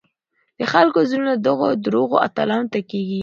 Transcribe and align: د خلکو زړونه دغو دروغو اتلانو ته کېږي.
د 0.59 0.61
خلکو 0.73 0.99
زړونه 1.09 1.33
دغو 1.47 1.67
دروغو 1.85 2.17
اتلانو 2.27 2.71
ته 2.73 2.79
کېږي. 2.89 3.19